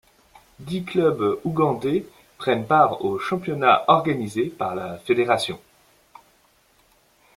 Dix 0.59 0.83
clubs 0.83 1.39
ougandais 1.43 2.07
prennent 2.39 2.65
part 2.65 3.05
au 3.05 3.19
championnat 3.19 3.83
organisé 3.87 4.45
par 4.45 4.73
la 4.73 4.97
fédération. 4.97 5.59